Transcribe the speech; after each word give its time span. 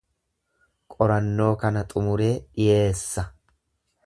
Qorannoo 0.95 1.51
kana 1.65 1.85
xumuree 1.93 2.33
dhiyeessa. 2.41 3.31